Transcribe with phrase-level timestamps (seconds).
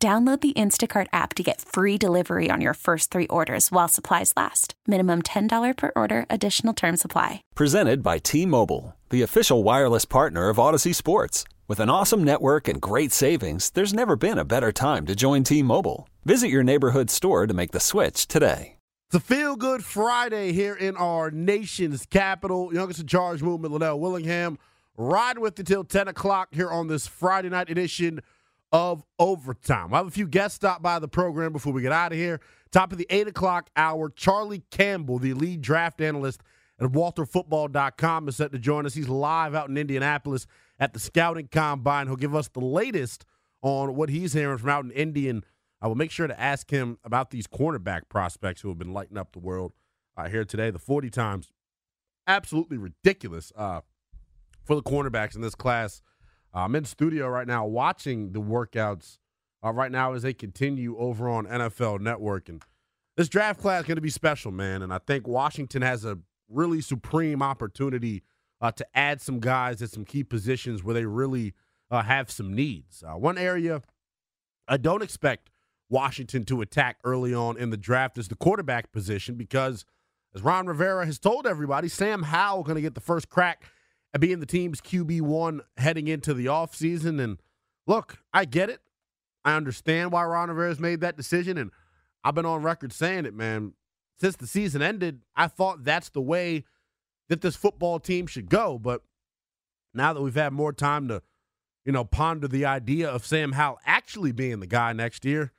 [0.00, 4.32] Download the Instacart app to get free delivery on your first three orders while supplies
[4.36, 4.74] last.
[4.86, 7.42] Minimum $10 per order, additional term supply.
[7.56, 11.42] Presented by T Mobile, the official wireless partner of Audacy Sports.
[11.66, 15.42] With an awesome network and great savings, there's never been a better time to join
[15.42, 16.08] T Mobile.
[16.24, 18.76] Visit your neighborhood store to make the switch today.
[19.08, 22.72] It's a feel good Friday here in our nation's capital.
[22.72, 24.58] Youngest in charge movement, Linnell Willingham.
[24.96, 28.20] Ride with you till 10 o'clock here on this Friday night edition
[28.72, 29.94] of overtime.
[29.94, 32.40] I have a few guests stop by the program before we get out of here.
[32.70, 36.42] Top of the 8 o'clock hour, Charlie Campbell, the lead draft analyst
[36.78, 38.94] at WalterFootball.com, is set to join us.
[38.94, 40.46] He's live out in Indianapolis
[40.78, 42.06] at the Scouting Combine.
[42.06, 43.24] He'll give us the latest
[43.62, 45.44] on what he's hearing from out in Indian.
[45.80, 49.16] I will make sure to ask him about these cornerback prospects who have been lighting
[49.16, 49.72] up the world
[50.16, 50.70] uh, here today.
[50.70, 51.52] The 40 times,
[52.26, 53.80] absolutely ridiculous uh,
[54.64, 56.02] for the cornerbacks in this class.
[56.52, 59.18] I'm in studio right now watching the workouts
[59.64, 62.48] uh, right now as they continue over on NFL Network.
[62.48, 62.62] And
[63.16, 64.82] this draft class is going to be special, man.
[64.82, 66.18] And I think Washington has a
[66.48, 68.22] really supreme opportunity
[68.60, 71.54] uh, to add some guys at some key positions where they really
[71.90, 73.02] uh, have some needs.
[73.06, 73.82] Uh, one area
[74.66, 75.50] I don't expect
[75.88, 79.86] Washington to attack early on in the draft is the quarterback position because,
[80.34, 83.64] as Ron Rivera has told everybody, Sam Howell going to get the first crack–
[84.18, 87.20] being the team's QB1 heading into the offseason.
[87.20, 87.38] And
[87.86, 88.80] look, I get it.
[89.44, 91.58] I understand why Ron Rivera's made that decision.
[91.58, 91.70] And
[92.24, 93.74] I've been on record saying it, man.
[94.20, 96.64] Since the season ended, I thought that's the way
[97.28, 98.78] that this football team should go.
[98.78, 99.02] But
[99.94, 101.22] now that we've had more time to,
[101.84, 105.52] you know, ponder the idea of Sam Howell actually being the guy next year,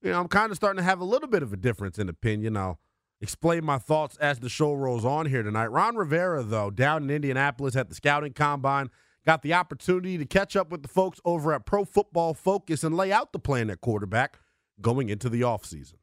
[0.00, 2.08] you know, I'm kind of starting to have a little bit of a difference in
[2.08, 2.56] opinion.
[2.56, 2.78] I'll
[3.20, 5.66] explain my thoughts as the show rolls on here tonight.
[5.66, 8.90] Ron Rivera, though, down in Indianapolis at the scouting combine,
[9.26, 12.96] got the opportunity to catch up with the folks over at Pro Football Focus and
[12.96, 14.38] lay out the plan at quarterback
[14.80, 15.94] going into the offseason.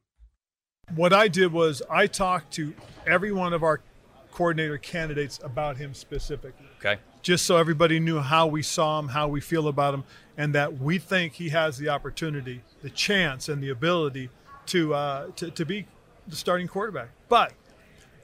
[0.94, 2.74] What I did was I talked to
[3.06, 3.80] every one of our
[4.30, 6.66] coordinator candidates about him specifically.
[6.78, 7.00] Okay.
[7.22, 10.04] Just so everybody knew how we saw him, how we feel about him,
[10.36, 14.28] and that we think he has the opportunity, the chance, and the ability
[14.66, 15.86] to uh, to, to be
[16.28, 17.10] the starting quarterback.
[17.28, 17.52] But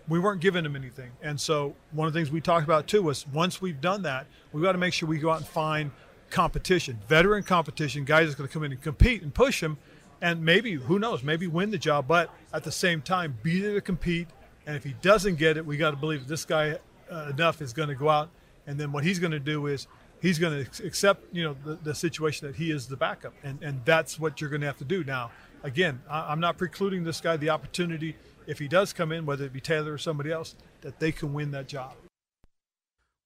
[0.08, 1.10] we weren't giving him anything.
[1.22, 4.26] And so one of the things we talked about too was once we've done that,
[4.52, 5.90] we've got to make sure we go out and find
[6.30, 9.78] competition, veteran competition, guys that's going to come in and compete and push him
[10.22, 13.74] and maybe, who knows, maybe win the job, but at the same time, be there
[13.74, 14.28] to compete.
[14.66, 16.78] And if he doesn't get it, we got to believe this guy
[17.10, 18.30] uh, enough is going to go out.
[18.68, 19.88] And then what he's going to do is
[20.22, 23.34] he's going to accept, you know, the, the situation that he is the backup.
[23.42, 25.04] And, and that's what you're going to have to do.
[25.04, 28.16] Now, again, I, am not precluding this guy the opportunity
[28.46, 31.34] if he does come in, whether it be Taylor or somebody else, that they can
[31.34, 31.92] win that job.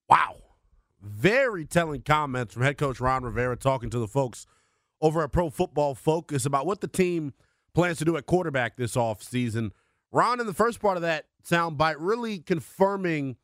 [0.08, 0.36] Wow.
[1.02, 4.46] Very telling comments from head coach Ron Rivera talking to the folks
[5.00, 7.34] over at Pro Football Focus about what the team
[7.74, 9.70] plans to do at quarterback this offseason.
[10.10, 13.36] Ron, in the first part of that soundbite, really confirming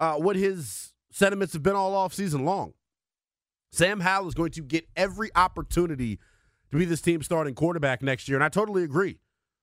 [0.00, 2.72] uh, what his sentiments have been all offseason long.
[3.72, 6.18] Sam Howell is going to get every opportunity–
[6.70, 8.36] to be this team's starting quarterback next year.
[8.36, 9.18] And I totally agree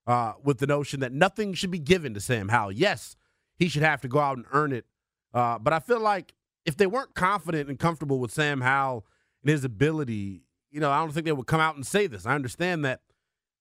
[0.08, 2.74] uh, with the notion that nothing should be given to Sam Howell.
[2.74, 3.16] Yes,
[3.58, 4.86] he should have to go out and earn it.
[5.34, 6.34] Uh, but I feel like
[6.66, 9.06] if they weren't confident and comfortable with Sam Howell
[9.44, 12.26] and his ability, you know, I don't think they would come out and say this.
[12.26, 13.02] I understand that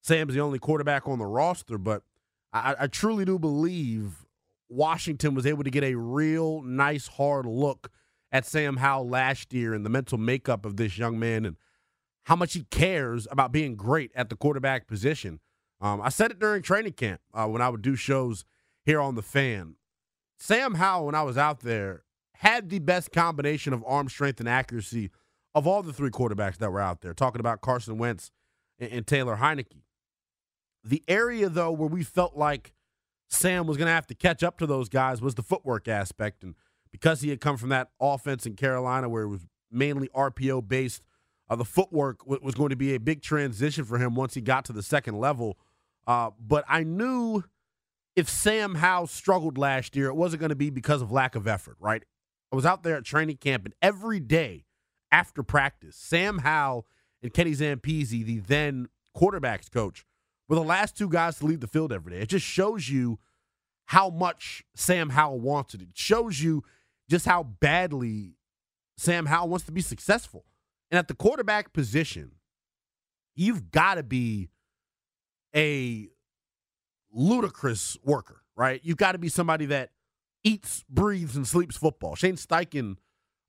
[0.02, 2.02] Sam's the only quarterback on the roster, but
[2.52, 4.26] I, I truly do believe
[4.68, 7.90] Washington was able to get a real nice, hard look
[8.32, 11.44] at Sam Howell last year and the mental makeup of this young man.
[11.44, 11.56] And
[12.24, 15.40] how much he cares about being great at the quarterback position.
[15.80, 18.44] Um, I said it during training camp uh, when I would do shows
[18.84, 19.74] here on the fan.
[20.38, 22.04] Sam Howell, when I was out there,
[22.34, 25.10] had the best combination of arm strength and accuracy
[25.54, 28.30] of all the three quarterbacks that were out there, talking about Carson Wentz
[28.78, 29.82] and, and Taylor Heinicke.
[30.84, 32.72] The area, though, where we felt like
[33.28, 36.42] Sam was going to have to catch up to those guys was the footwork aspect.
[36.42, 36.54] And
[36.92, 41.04] because he had come from that offense in Carolina where it was mainly RPO based,
[41.48, 44.64] uh, the footwork was going to be a big transition for him once he got
[44.66, 45.58] to the second level.
[46.06, 47.42] Uh, but I knew
[48.14, 51.46] if Sam Howell struggled last year, it wasn't going to be because of lack of
[51.46, 52.04] effort, right?
[52.52, 54.64] I was out there at training camp, and every day
[55.10, 56.86] after practice, Sam Howell
[57.22, 60.04] and Kenny Zampese, the then quarterbacks coach
[60.48, 62.20] were the last two guys to leave the field every day.
[62.20, 63.18] It just shows you
[63.86, 65.82] how much Sam Howell wanted.
[65.82, 66.62] It shows you
[67.12, 68.32] just how badly
[68.96, 70.46] Sam Howell wants to be successful.
[70.90, 72.32] And at the quarterback position,
[73.34, 74.48] you've got to be
[75.54, 76.08] a
[77.12, 78.80] ludicrous worker, right?
[78.82, 79.90] You've got to be somebody that
[80.42, 82.14] eats, breathes, and sleeps football.
[82.14, 82.96] Shane Steichen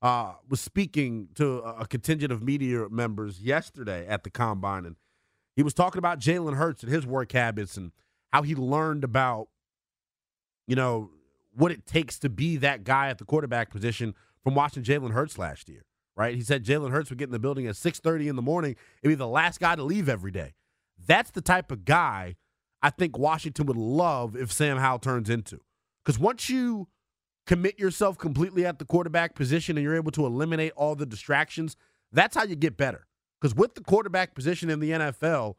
[0.02, 4.96] uh, was speaking to a contingent of media members yesterday at the combine, and
[5.56, 7.92] he was talking about Jalen Hurts and his work habits and
[8.30, 9.48] how he learned about,
[10.66, 11.08] you know,
[11.54, 15.38] what it takes to be that guy at the quarterback position from watching Jalen Hurts
[15.38, 15.84] last year.
[16.16, 16.36] Right?
[16.36, 19.10] He said Jalen Hurts would get in the building at 6:30 in the morning and
[19.10, 20.54] be the last guy to leave every day.
[21.06, 22.36] That's the type of guy
[22.82, 25.60] I think Washington would love if Sam Howell turns into.
[26.04, 26.88] Because once you
[27.46, 31.76] commit yourself completely at the quarterback position and you're able to eliminate all the distractions,
[32.12, 33.06] that's how you get better.
[33.40, 35.54] Because with the quarterback position in the NFL,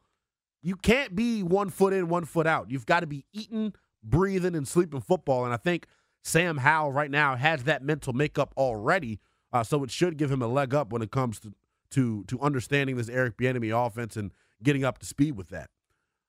[0.62, 2.70] you can't be one foot in, one foot out.
[2.70, 3.72] You've got to be eating,
[4.08, 5.44] breathing, and sleeping football.
[5.44, 5.86] And I think
[6.22, 9.20] Sam Howell right now has that mental makeup already.
[9.52, 11.52] Uh, so it should give him a leg up when it comes to
[11.90, 14.32] to to understanding this Eric Bieniemy offense and
[14.62, 15.70] getting up to speed with that.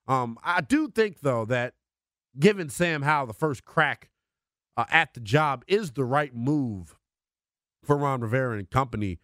[0.07, 1.74] Um, I do think though that
[2.39, 4.09] giving Sam Howell the first crack
[4.77, 6.95] uh, at the job is the right move
[7.83, 9.19] for Ron Rivera and company.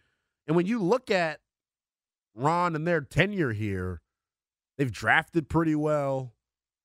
[0.46, 1.40] And when you look at
[2.34, 4.02] Ron and their tenure here,
[4.76, 6.33] they've drafted pretty well.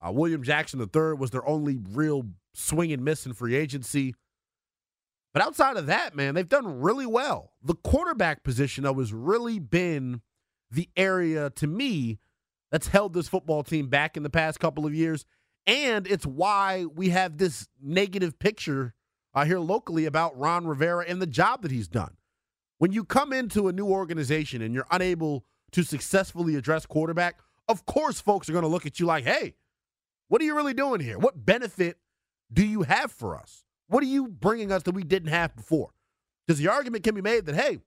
[0.05, 2.23] Uh, William Jackson III was their only real
[2.53, 4.15] swing and miss in free agency.
[5.33, 7.53] But outside of that, man, they've done really well.
[7.63, 10.21] The quarterback position, though, has really been
[10.71, 12.19] the area to me
[12.71, 15.25] that's held this football team back in the past couple of years.
[15.67, 18.93] And it's why we have this negative picture
[19.33, 22.15] uh, here locally about Ron Rivera and the job that he's done.
[22.79, 27.85] When you come into a new organization and you're unable to successfully address quarterback, of
[27.85, 29.53] course, folks are going to look at you like, hey,
[30.29, 31.19] what are you really doing here?
[31.19, 31.97] What benefit
[32.51, 33.65] do you have for us?
[33.87, 35.89] What are you bringing us that we didn't have before?
[36.47, 37.79] Because the argument can be made that, hey,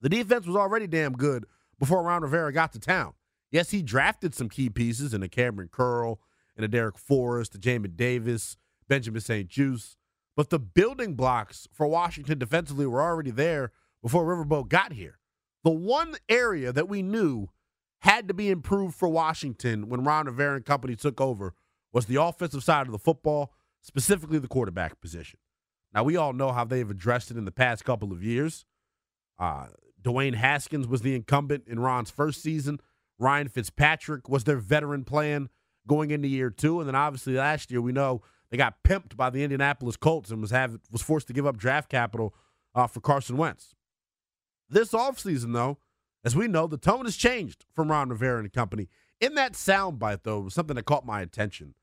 [0.00, 1.44] the defense was already damn good
[1.78, 3.14] before Ron Rivera got to town.
[3.50, 6.20] Yes, he drafted some key pieces in a Kamren Curl
[6.56, 8.56] and a Darrick Forrest, a Jamin Davis,
[8.88, 9.96] Benjamin St-Juste.
[10.36, 13.72] But the building blocks for Washington defensively were already there
[14.02, 15.18] before Riverboat got here.
[15.64, 17.48] The one area that we knew
[18.00, 21.54] had to be improved for Washington when Ron Rivera and company took over
[21.92, 23.52] was the offensive side of the football,
[23.82, 25.38] specifically the quarterback position.
[25.92, 28.64] Now, we all know how they've addressed it in the past couple of years.
[29.38, 29.66] Uh,
[30.02, 32.78] Dwayne Haskins was the incumbent in Ron's first season.
[33.18, 35.48] Ryan Fitzpatrick was their veteran plan
[35.86, 36.78] going into year two.
[36.80, 40.40] And then obviously last year, we know they got pimped by the Indianapolis Colts and
[40.40, 42.34] was have was forced to give up draft capital
[42.74, 43.74] uh, for Carson Wentz.
[44.68, 45.78] This offseason, though,
[46.24, 48.88] as we know, the tone has changed from Ron Rivera and company.
[49.20, 51.74] In that soundbite, though, was something that caught my attention.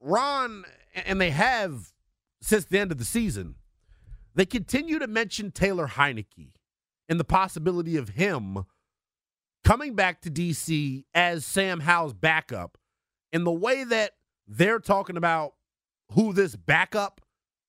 [0.00, 0.64] Ron,
[0.94, 1.92] and they have
[2.40, 3.56] since the end of the season,
[4.34, 6.52] they continue to mention Taylor Heinicke
[7.08, 8.64] and the possibility of him
[9.64, 12.78] coming back to DC as Sam Howell's backup.
[13.32, 14.12] And the way that
[14.46, 15.54] they're talking about
[16.12, 17.20] who this backup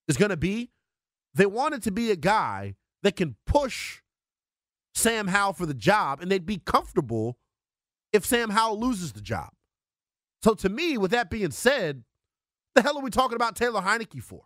[0.06, 0.70] is going to be,
[1.34, 4.02] they want it to be a guy that can push
[4.98, 7.38] Sam Howell for the job, and they'd be comfortable
[8.12, 9.50] if Sam Howell loses the job.
[10.42, 12.04] So to me, with that being said,
[12.74, 14.44] the hell are we talking about Taylor Heinicke for?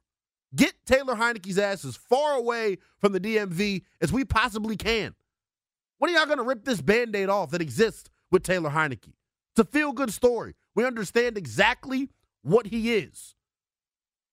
[0.54, 5.14] Get Taylor Heinicke's ass as far away from the DMV as we possibly can.
[5.98, 9.14] When are y'all going to rip this band aid off that exists with Taylor Heinicke?
[9.52, 10.54] It's a feel good story.
[10.74, 12.10] We understand exactly
[12.42, 13.34] what he is.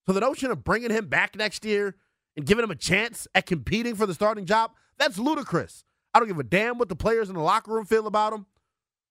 [0.07, 1.95] So the notion of bringing him back next year
[2.35, 5.83] and giving him a chance at competing for the starting job, that's ludicrous.
[6.13, 8.45] I don't give a damn what the players in the locker room feel about him.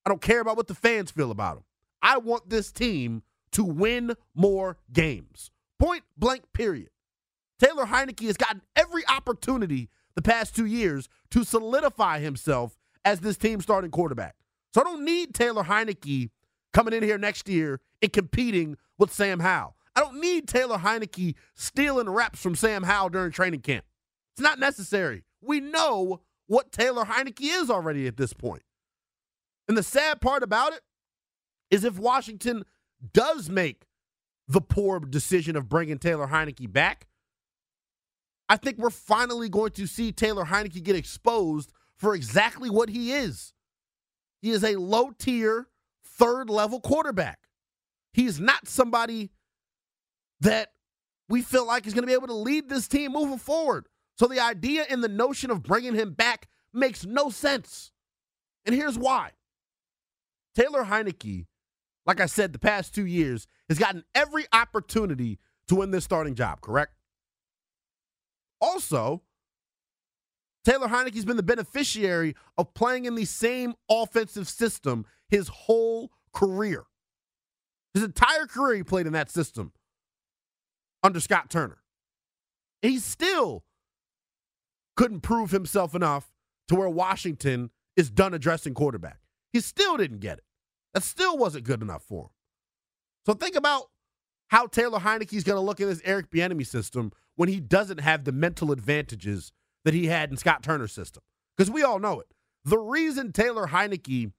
[0.04, 1.64] I don't care about what the fans feel about him.
[2.02, 5.50] I want this team to win more games.
[5.78, 6.90] Point blank, period.
[7.58, 13.36] Taylor Heinicke has gotten every opportunity the past two years to solidify himself as this
[13.36, 14.36] team starting quarterback.
[14.74, 16.30] So I don't need Taylor Heinicke
[16.72, 19.76] coming in here next year and competing with Sam Howell.
[19.96, 23.84] I don't need Taylor Heinicke stealing reps from Sam Howell during training camp.
[24.34, 25.24] It's not necessary.
[25.40, 28.62] We know what Taylor Heinicke is already at this point.
[29.68, 30.80] And the sad part about it
[31.70, 32.64] is if Washington
[33.12, 33.86] does make
[34.48, 37.06] the poor decision of bringing Taylor Heinicke back,
[38.48, 43.12] I think we're finally going to see Taylor Heinicke get exposed for exactly what he
[43.12, 43.52] is.
[44.40, 45.66] He is a low tier,
[46.02, 47.40] third level quarterback.
[48.14, 49.30] He is not somebody
[50.40, 50.72] that
[51.28, 53.86] we feel like is going to be able to lead this team moving forward.
[54.18, 57.92] So the idea and the notion of bringing him back makes no sense.
[58.66, 59.30] And here's why
[60.54, 61.46] Taylor Heinicke,
[62.04, 66.34] like I said, the past two years, has gotten every opportunity to win this starting
[66.34, 66.94] job, correct?
[68.60, 69.22] Also,
[70.64, 76.84] Taylor Heinicke's been the beneficiary of playing in the same offensive system his whole career.
[77.94, 79.72] His entire career, he played in that system
[81.02, 81.78] under Scott Turner.
[82.82, 83.64] He's still
[84.98, 86.32] couldn't prove himself enough
[86.66, 89.20] to where Washington is done addressing quarterback.
[89.52, 90.44] He still didn't get it.
[90.92, 92.30] That still wasn't good enough for him.
[93.24, 93.90] So think about
[94.48, 98.00] how Taylor Heinicke is going to look in this Eric Bieniemy system when he doesn't
[98.00, 99.52] have the mental advantages
[99.84, 101.22] that he had in Scott Turner's system.
[101.56, 102.26] Because we all know it.
[102.64, 104.32] The reason Taylor Heinicke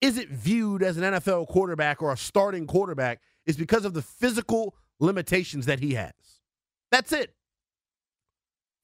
[0.00, 4.76] isn't viewed as an NFL quarterback or a starting quarterback is because of the physical
[5.00, 6.12] limitations that he has.
[6.92, 7.34] That's it.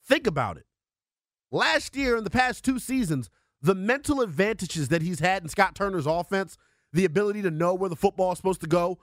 [0.05, 0.65] Think about it.
[1.53, 3.29] Last year, in the past two seasons,
[3.63, 6.57] the mental advantages that he's had in Scott Turner's offense,
[6.93, 8.99] the ability to know where the football is supposed to go,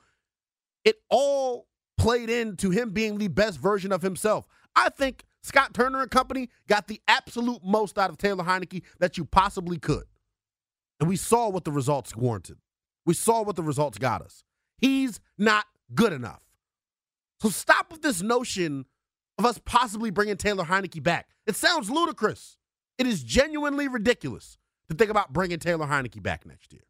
[0.84, 4.48] it all played into him being the best version of himself.
[4.76, 9.18] I think Scott Turner and company got the absolute most out of Taylor Heinicke that
[9.18, 10.04] you possibly could.
[11.00, 12.58] And we saw what the results warranted.
[13.06, 14.44] We saw what the results got us.
[14.78, 16.42] He's not good enough.
[17.42, 18.86] So stop with this notion
[19.38, 21.30] of us possibly bringing Taylor Heinicke back.
[21.46, 22.58] It sounds ludicrous.
[22.98, 24.58] It is genuinely ridiculous
[24.90, 26.84] to think about bringing Taylor Heinicke back next year.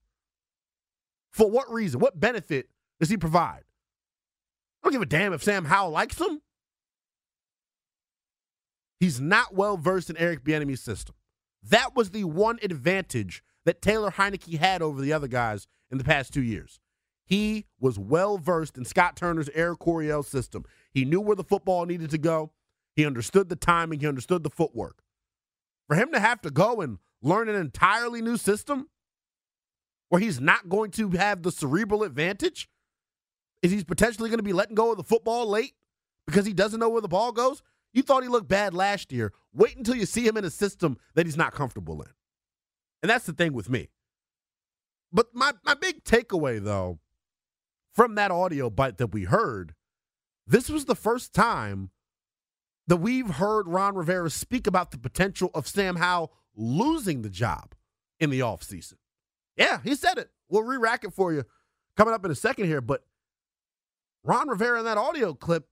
[1.31, 1.99] For what reason?
[1.99, 3.63] What benefit does he provide?
[4.81, 6.41] I don't give a damn if Sam Howell likes him.
[8.99, 11.15] He's not well versed in Eric Bieniemy's system.
[11.61, 16.03] That was the one advantage that Taylor Heinicke had over the other guys in the
[16.03, 16.79] past two years.
[17.25, 20.63] He was well versed in Scott Turner's Air Coryell system.
[20.97, 22.53] He knew where the football needed to go.
[22.95, 23.99] He understood the timing.
[23.99, 25.03] He understood the footwork.
[25.87, 28.89] For him to have to go and learn an entirely new system
[30.09, 32.67] where he's not going to have the cerebral advantage,
[33.61, 35.73] is he's potentially going to be letting go of the football late
[36.25, 37.61] because he doesn't know where the ball goes?
[37.93, 39.33] You thought he looked bad last year.
[39.53, 42.09] Wait until you see him in a system that he's not comfortable in.
[43.03, 43.89] And that's the thing with me.
[45.13, 46.97] But my, my big takeaway, though,
[47.93, 49.75] from that audio bite that we heard,
[50.47, 51.91] this was the first time
[52.87, 57.75] that we've heard Ron Rivera speak about the potential of Sam Howell losing the job
[58.19, 58.95] in the offseason.
[59.57, 60.29] Yeah, he said it.
[60.49, 61.43] We'll re rack it for you
[61.97, 62.81] coming up in a second here.
[62.81, 63.03] But
[64.23, 65.67] Ron Rivera in that audio clip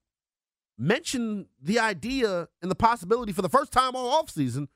[0.78, 4.68] mentioned the idea and the possibility for the first time all offseason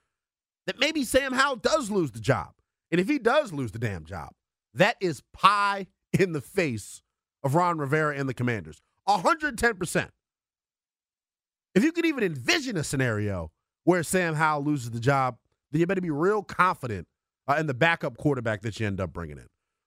[0.67, 2.53] that maybe Sam Howell does lose the job.
[2.91, 4.31] And if he does lose the damn job,
[4.75, 5.87] that is pie
[6.19, 7.03] in the face
[7.43, 8.83] of Ron Rivera and the Commanders.
[9.19, 10.09] 110%.
[11.75, 13.53] If you could even envision a scenario
[13.85, 15.37] where Sam Howell loses the job,
[15.71, 17.07] then you better be real confident
[17.49, 19.47] uh, in the backup quarterback that you end up bringing in.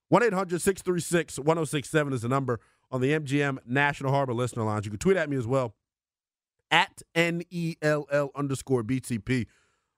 [0.10, 2.60] 1 800 636 1067 is the number
[2.92, 4.86] on the MGM National Harbor Listener Lounge.
[4.86, 5.76] You can tweet at me as well
[6.72, 9.48] at NELL underscore BTP.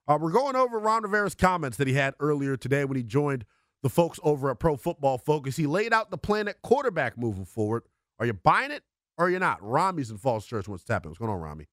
[0.07, 3.45] Uh, we're going over Ron Rivera's comments that he had earlier today when he joined
[3.81, 5.55] the folks over at Pro Football Focus.
[5.55, 7.83] He laid out the plan at quarterback moving forward.
[8.19, 8.83] Are you buying it
[9.17, 9.59] or you're not?
[9.61, 11.11] Rami's in Falls Church wants to tap in.
[11.11, 11.67] What's going on, Rami?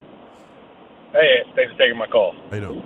[1.12, 2.34] Hey, thanks for taking my call.
[2.52, 2.82] You doing?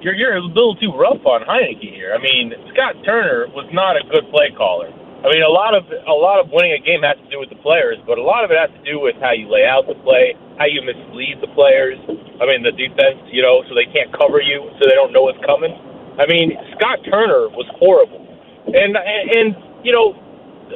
[0.00, 2.14] You're, you're a little too rough on Heinicke here.
[2.14, 4.92] I mean, Scott Turner was not a good play caller.
[5.24, 7.48] I mean, a lot of a lot of winning a game has to do with
[7.48, 9.88] the players, but a lot of it has to do with how you lay out
[9.88, 11.96] the play, how you mislead the players.
[12.36, 15.24] I mean, the defense, you know, so they can't cover you, so they don't know
[15.24, 15.72] what's coming.
[16.20, 18.20] I mean, Scott Turner was horrible,
[18.68, 19.48] and and and
[19.80, 20.12] you know,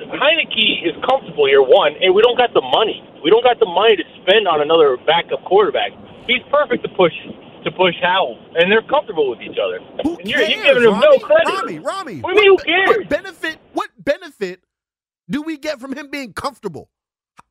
[0.07, 1.63] Heinicke is comfortable here.
[1.63, 3.03] One, and we don't got the money.
[3.25, 5.91] We don't got the money to spend on another backup quarterback.
[6.27, 7.13] He's perfect to push
[7.65, 9.81] to push Howell, and they're comfortable with each other.
[10.03, 11.07] Who and you're, you're giving him Rami?
[11.07, 11.49] no credit.
[11.49, 12.21] Rami, Rami.
[12.21, 12.89] What you mean, who cares?
[12.89, 13.59] What benefit?
[13.73, 14.65] What benefit
[15.29, 16.91] do we get from him being comfortable?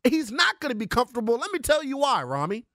[0.04, 1.38] He's not going to be comfortable.
[1.38, 2.66] Let me tell you why, Rami.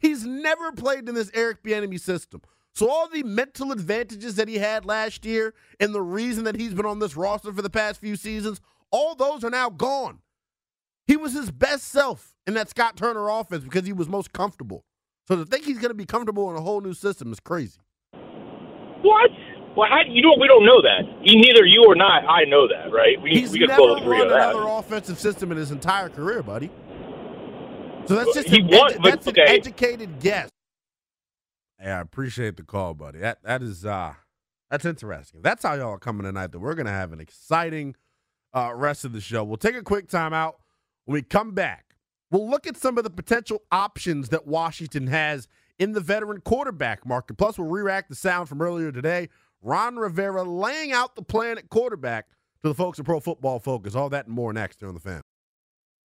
[0.00, 2.42] He's never played in this Eric Bieniemy system.
[2.74, 6.74] So all the mental advantages that he had last year and the reason that he's
[6.74, 10.18] been on this roster for the past few seasons, all those are now gone.
[11.06, 14.84] He was his best self in that Scott Turner offense because he was most comfortable.
[15.26, 17.80] So to think he's going to be comfortable in a whole new system is crazy.
[19.02, 19.30] What?
[19.76, 21.02] Well, how, you know we don't know that.
[21.22, 23.20] He, neither you or not, I know that, right?
[23.22, 24.50] We, He's we can never both agree run on that.
[24.54, 26.70] another offensive system in his entire career, buddy.
[28.06, 30.48] So that's just He an, won, edu- but that's an educated guess.
[31.80, 33.20] Yeah, I appreciate the call, buddy.
[33.20, 34.14] That that is uh
[34.70, 35.42] that's interesting.
[35.42, 36.52] That's how y'all are coming tonight.
[36.52, 37.94] That we're gonna have an exciting
[38.54, 39.44] uh rest of the show.
[39.44, 40.54] We'll take a quick timeout.
[41.04, 41.96] When we come back,
[42.30, 47.06] we'll look at some of the potential options that Washington has in the veteran quarterback
[47.06, 47.38] market.
[47.38, 49.28] Plus, we'll re-rack the sound from earlier today.
[49.62, 52.28] Ron Rivera laying out the plan at quarterback
[52.62, 53.94] to the folks at Pro Football Focus.
[53.94, 55.22] All that and more next here on the fan.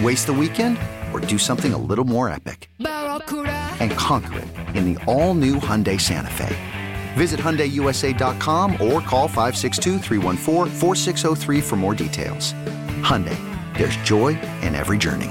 [0.00, 0.78] Waste the weekend
[1.12, 2.70] or do something a little more epic?
[2.78, 6.56] And conquer it in the all new Hyundai Santa Fe.
[7.14, 9.98] Visit HyundaiUSA.com or call 562
[11.60, 12.54] for more details.
[13.02, 13.36] Hyundai,
[13.76, 14.28] there's joy
[14.62, 15.30] in every journey.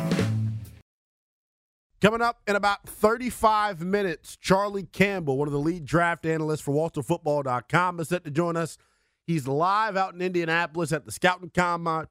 [2.00, 6.74] Coming up in about 35 minutes, Charlie Campbell, one of the lead draft analysts for
[6.74, 8.78] WalterFootball.com, is set to join us.
[9.26, 12.06] He's live out in Indianapolis at the Scouting Combine,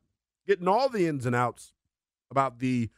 [0.47, 1.73] getting all the ins and outs
[2.31, 2.91] about the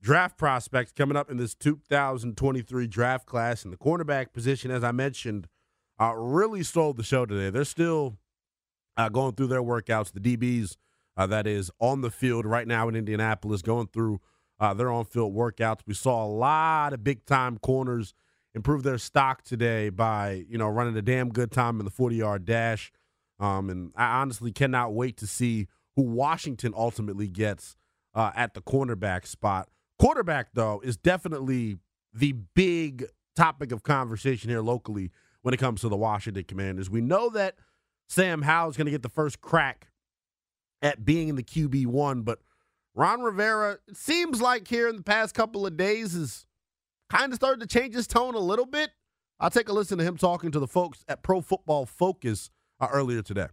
[0.00, 3.64] draft prospects coming up in this 2023 draft class.
[3.64, 5.48] And the cornerback position, as I mentioned,
[6.00, 7.50] uh, really stole the show today.
[7.50, 8.18] They're still
[8.96, 10.12] uh, going through their workouts.
[10.12, 10.76] The DBs,
[11.16, 14.20] uh, that is, on the field right now in Indianapolis, going through
[14.60, 15.80] uh, their on field workouts.
[15.86, 18.14] We saw a lot of big time corners
[18.54, 22.16] improve their stock today by, you know, running a damn good time in the 40
[22.16, 22.92] yard dash.
[23.40, 27.76] Um, and I honestly cannot wait to see who Washington ultimately gets
[28.14, 29.68] uh, at the cornerback spot.
[29.98, 31.78] Quarterback, though, is definitely
[32.12, 33.04] the big
[33.36, 35.10] topic of conversation here locally
[35.42, 36.90] when it comes to the Washington Commanders.
[36.90, 37.56] We know that
[38.08, 39.88] Sam Howell is going to get the first crack
[40.82, 42.40] at being in the QB1, but
[42.94, 46.46] Ron Rivera, it seems like here in the past couple of days, is
[47.10, 48.90] kind of started to change his tone a little bit.
[49.40, 52.88] I'll take a listen to him talking to the folks at Pro Football Focus uh,
[52.92, 53.46] earlier today.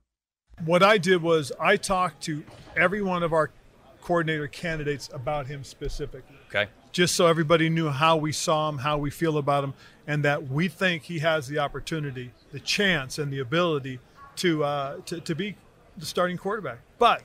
[0.63, 2.43] What I did was I talked to
[2.75, 3.51] every one of our
[4.05, 6.37] coordinator candidates about him specifically.
[6.49, 6.69] Okay.
[6.91, 9.73] Just so everybody knew how we saw him, how we feel about him,
[10.07, 13.99] and that we think he has the opportunity, the chance, and the ability
[14.37, 15.57] to uh, to, to be
[15.97, 16.79] the starting quarterback.
[16.99, 17.23] But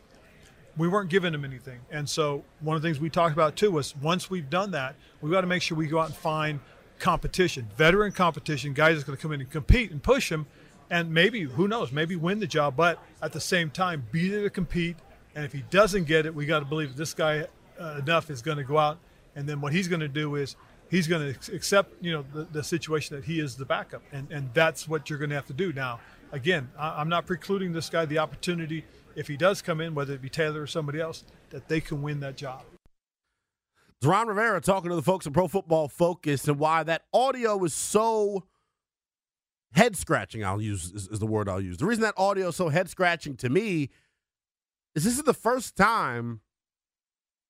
[0.77, 1.81] we weren't giving him anything.
[1.91, 4.97] And so one of the things we talked about too was once we've done that,
[5.21, 6.61] we've got to make sure we go out and find
[6.99, 10.47] competition, veteran competition, guys that's going to come in and compete and push him
[10.91, 14.43] and maybe, who knows, maybe win the job, but at the same time, be there
[14.43, 14.97] to compete.
[15.35, 17.47] And if he doesn't get it, we got to believe this guy
[17.79, 18.99] uh, enough is going to go out.
[19.37, 20.57] And then what he's going to do is
[20.91, 24.03] he's going to accept, you know, the, the situation that he is the backup.
[24.13, 25.73] And, and that's what you're going to have to do.
[25.73, 26.01] Now,
[26.33, 28.85] again, I, I'm not precluding this guy the opportunity
[29.17, 32.03] if he does come in, whether it be Taylor or somebody else, that they can
[32.03, 32.63] win that job.
[34.03, 37.75] Ron Rivera talking to the folks at Pro Football Focus and why that audio is
[37.75, 38.45] so
[39.73, 40.43] head scratching.
[40.43, 41.77] I'll use is, is, the word I'll use.
[41.77, 43.91] The reason that audio is so head scratching to me
[44.95, 46.41] is this is the first time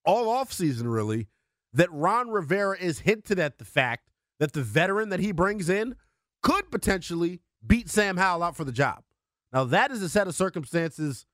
[0.04, 1.28] all offseason really
[1.72, 5.94] that Ron Rivera is hinted at the fact that the veteran that he brings in
[6.42, 9.04] could potentially beat Sam Howell out for the job.
[9.52, 11.26] Now that is a set of circumstances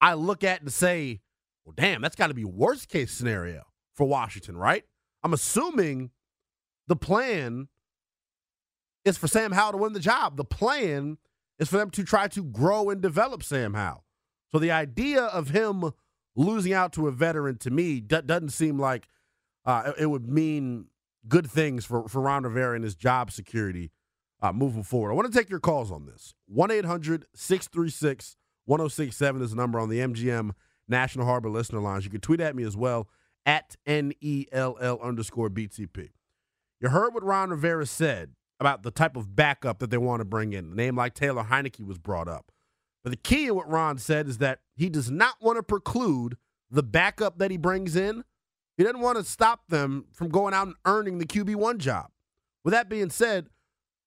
[0.00, 1.20] I look at and say,
[1.64, 4.84] well, damn, that's got to be worst case scenario for Washington, right?
[5.22, 6.10] I'm assuming
[6.86, 7.68] the plan
[9.04, 10.36] is for Sam Howell to win the job.
[10.36, 11.18] The plan
[11.58, 14.04] is for them to try to grow and develop Sam Howell.
[14.52, 15.90] So the idea of him
[16.34, 19.08] losing out to a veteran to me doesn't seem like
[19.64, 20.86] uh, it would mean
[21.28, 23.90] good things for, for Ron Rivera and his job security
[24.40, 25.10] uh, moving forward.
[25.10, 26.34] I want to take your calls on this.
[26.46, 30.50] 1 800 636 1067 is the number on the MGM
[30.88, 32.04] National Harbor listener lines.
[32.04, 33.08] You can tweet at me as well
[33.44, 36.10] at NELL underscore BTP.
[36.80, 40.24] You heard what Ron Rivera said about the type of backup that they want to
[40.24, 40.72] bring in.
[40.72, 42.50] A name like Taylor Heinicke was brought up.
[43.06, 46.36] But the key of what Ron said is that he does not want to preclude
[46.72, 48.24] the backup that he brings in.
[48.76, 52.08] He doesn't want to stop them from going out and earning the QB1 job.
[52.64, 53.46] With that being said,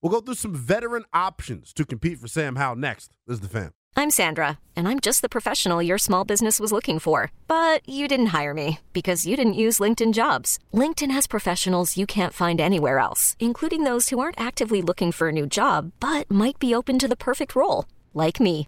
[0.02, 3.14] we'll go through some veteran options to compete for Sam Howell next.
[3.26, 3.72] This is the fan.
[3.96, 7.32] I'm Sandra, and I'm just the professional your small business was looking for.
[7.48, 10.60] But you didn't hire me because you didn't use LinkedIn jobs.
[10.74, 15.30] LinkedIn has professionals you can't find anywhere else, including those who aren't actively looking for
[15.30, 18.68] a new job but might be open to the perfect role, like me.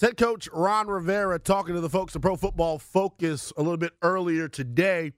[0.00, 3.92] Head coach Ron Rivera talking to the folks at Pro Football Focus a little bit
[4.02, 5.12] earlier today,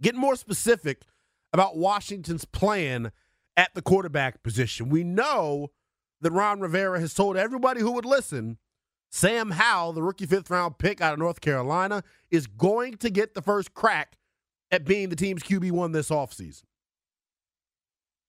[0.00, 1.02] getting more specific
[1.52, 3.12] about Washington's plan
[3.56, 4.88] at the quarterback position.
[4.88, 5.70] We know
[6.20, 8.58] that Ron Rivera has told everybody who would listen
[9.10, 13.34] Sam Howell, the rookie fifth round pick out of North Carolina, is going to get
[13.34, 14.16] the first crack
[14.70, 16.62] at being the team's QB1 this offseason.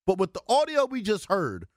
[0.06, 1.68] But with the audio we just heard,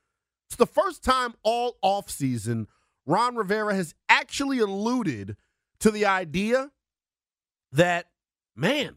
[0.48, 2.66] it's the first time all offseason
[3.06, 5.36] Ron Rivera has actually alluded
[5.80, 6.70] to the idea
[7.72, 8.06] that,
[8.56, 8.96] man,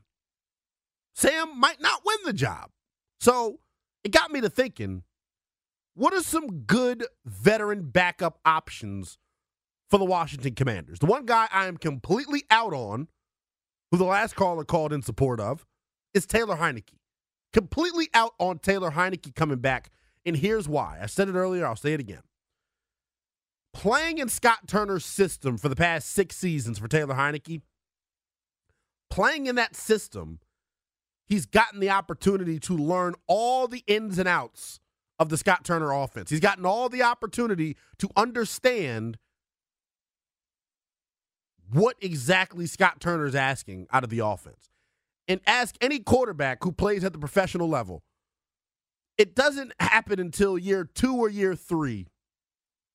[1.13, 2.71] Sam might not win the job.
[3.19, 3.59] So
[4.03, 5.03] it got me to thinking
[5.93, 9.17] what are some good veteran backup options
[9.89, 10.99] for the Washington Commanders?
[10.99, 13.09] The one guy I am completely out on,
[13.91, 15.65] who the last caller called in support of,
[16.13, 16.93] is Taylor Heinicke.
[17.51, 19.91] Completely out on Taylor Heinicke coming back.
[20.25, 20.99] And here's why.
[21.01, 22.21] I said it earlier, I'll say it again
[23.73, 27.61] playing in Scott Turner's system for the past six seasons for Taylor Heinicke,
[29.09, 30.39] playing in that system,
[31.25, 34.79] he's gotten the opportunity to learn all the ins and outs
[35.19, 36.29] of the Scott Turner offense.
[36.29, 39.17] He's gotten all the opportunity to understand
[41.71, 44.69] what exactly Scott Turner is asking out of the offense.
[45.27, 48.01] And ask any quarterback who plays at the professional level.
[49.19, 52.07] It doesn't happen until year two or year three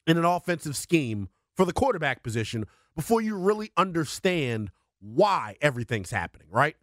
[0.06, 6.48] in an offensive scheme for the quarterback position before you really understand why everything's happening,
[6.50, 6.76] right?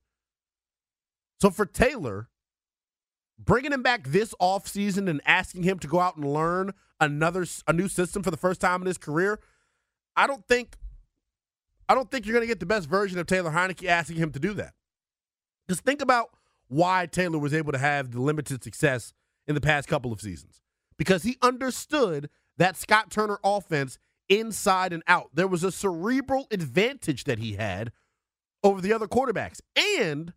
[1.39, 2.29] So for Taylor,
[3.39, 7.73] bringing him back this offseason and asking him to go out and learn another a
[7.73, 9.39] new system for the first time in his career,
[10.15, 10.77] I don't think
[11.89, 14.31] I don't think you're going to get the best version of Taylor Heinicke asking him
[14.31, 14.73] to do that.
[15.67, 16.29] Just think about
[16.67, 19.13] why Taylor was able to have the limited success
[19.47, 20.61] in the past couple of seasons.
[20.97, 22.29] Because he understood
[22.61, 23.97] that Scott Turner offense
[24.29, 25.31] inside and out.
[25.33, 27.91] There was a cerebral advantage that he had
[28.63, 29.61] over the other quarterbacks.
[29.75, 30.33] And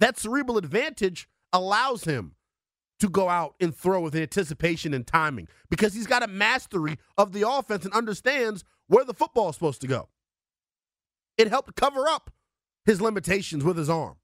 [0.00, 2.34] that cerebral advantage allows him
[2.98, 7.32] to go out and throw with anticipation and timing because he's got a mastery of
[7.32, 10.08] the offense and understands where the football is supposed to go.
[11.36, 12.32] It helped cover up
[12.86, 14.16] his limitations with his arm,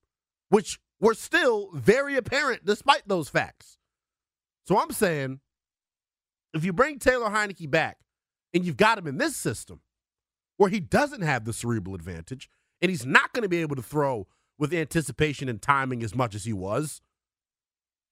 [0.49, 3.79] which were still very apparent despite those facts.
[4.67, 5.39] So I'm saying
[6.55, 7.99] if you bring Taylor Heinicke back
[8.53, 9.81] and you've got him in this system
[10.57, 12.49] where he doesn't have the cerebral advantage
[12.81, 14.27] and he's not going to be able to throw
[14.59, 17.01] with anticipation and timing as much as he was,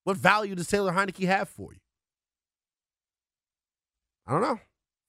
[0.05, 1.79] what value does Taylor Heinicke have for you?
[4.27, 4.61] I don't know.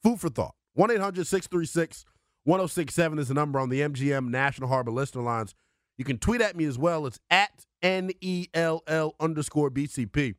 [0.03, 0.55] Food for thought.
[0.75, 2.05] 1 800 636
[2.45, 5.55] 1067 is the number on the MGM National Harbor listener lines.
[5.97, 7.05] You can tweet at me as well.
[7.05, 10.35] It's at N E L L underscore BTP.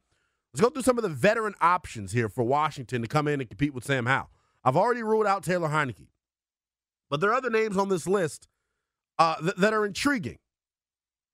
[0.54, 3.50] Let's go through some of the veteran options here for Washington to come in and
[3.50, 4.30] compete with Sam Howell.
[4.62, 6.06] I've already ruled out Taylor Heinicke,
[7.10, 8.46] but there are other names on this list
[9.18, 10.38] uh, th- that are intriguing.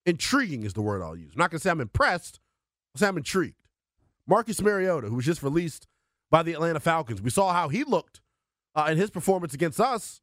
[0.06, 1.32] Intriguing is the word I'll use.
[1.34, 2.40] I'm not going to say I'm impressed.
[2.94, 3.60] I'll say I'm intrigued.
[4.26, 5.86] Marcus Mariota, who was just released
[6.30, 7.20] by the Atlanta Falcons.
[7.20, 8.22] We saw how he looked
[8.74, 10.22] uh, in his performance against us.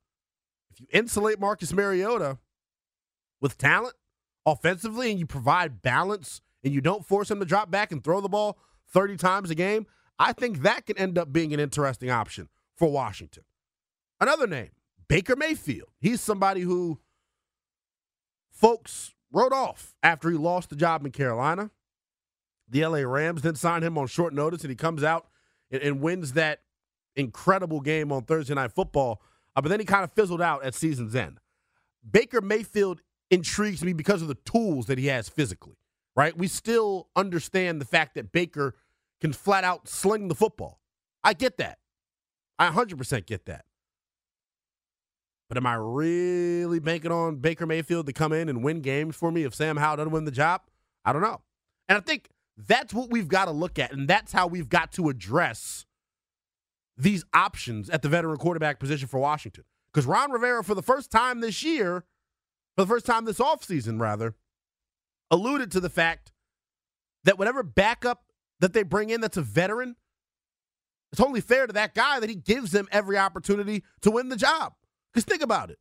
[0.71, 2.39] If you insulate Marcus Mariota
[3.41, 3.93] with talent
[4.43, 8.21] offensively and you provide balance and you don't force him to drop back and throw
[8.21, 8.57] the ball
[8.91, 9.85] 30 times a game,
[10.19, 13.43] I think that can end up being an interesting option for Washington.
[14.19, 14.69] Another name,
[15.07, 15.89] Baker Mayfield.
[15.99, 16.99] He's somebody who
[18.51, 21.69] folks wrote off after he lost the job in Carolina.
[22.69, 25.27] The LA Rams then signed him on short notice, and he comes out
[25.71, 26.61] and, and wins that
[27.15, 29.21] incredible game on Thursday Night Football.
[29.55, 31.39] Uh, but then he kind of fizzled out at season's end.
[32.09, 35.77] Baker Mayfield intrigues me because of the tools that he has physically,
[36.17, 36.35] right?
[36.35, 38.75] We still understand the fact that Baker
[39.21, 40.81] can flat out sling the football.
[41.23, 41.77] I get that.
[42.59, 43.65] I 100% get that.
[45.47, 49.31] But am I really banking on Baker Mayfield to come in and win games for
[49.31, 50.61] me if Sam Howell doesn't win the job?
[51.05, 51.41] I don't know.
[51.87, 54.91] And I think that's what we've got to look at, and that's how we've got
[54.93, 55.85] to address
[56.97, 59.63] these options at the veteran quarterback position for Washington.
[59.93, 62.03] Because Ron Rivera, for the first time this year,
[62.75, 64.35] for the first time this offseason, rather,
[65.31, 66.31] alluded to the fact
[67.23, 68.23] that whatever backup
[68.59, 69.95] that they bring in that's a veteran,
[71.11, 74.35] it's only fair to that guy that he gives them every opportunity to win the
[74.35, 74.73] job.
[75.13, 75.79] Because think about it.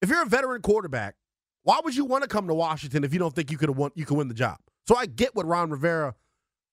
[0.00, 1.14] If you're a veteran quarterback,
[1.62, 3.92] why would you want to come to Washington if you don't think you could won
[3.94, 4.58] you could win the job?
[4.86, 6.14] So I get what Ron Rivera